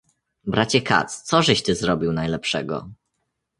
[0.43, 2.89] "bracie Katz, cóżeś ty zrobił najlepszego?..."